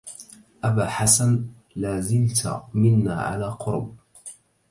أبا 0.63 0.87
حسن 0.89 1.47
لا 1.75 1.99
زلت 1.99 2.61
منا 2.73 3.21
على 3.21 3.45
قرب 3.47 3.93